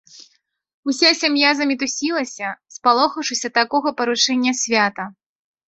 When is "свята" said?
4.65-5.11